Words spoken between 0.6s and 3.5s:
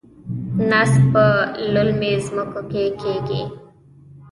نسک په للمي ځمکو کې کیږي.